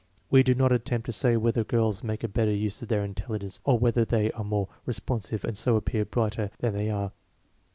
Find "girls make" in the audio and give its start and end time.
1.63-2.23